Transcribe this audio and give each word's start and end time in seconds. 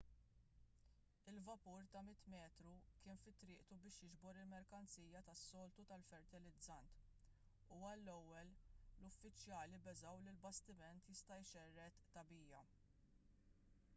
il-vapur 1.31 1.81
ta' 1.95 2.05
100 2.05 2.29
metru 2.67 2.71
kien 3.03 3.19
fi 3.25 3.33
triqtu 3.41 3.77
biex 3.83 3.99
jiġbor 4.05 4.39
il-merkanzija 4.43 5.21
tas-soltu 5.27 5.85
tal-fertilizzant 5.91 6.97
u 7.77 7.77
għall-ewwel 7.91 8.51
l-uffiċjali 8.55 9.81
beżgħu 9.89 10.15
li 10.25 10.33
l-bastiment 10.35 11.13
jista' 11.13 11.39
jxerred 11.45 12.03
tagħbija 12.17 12.65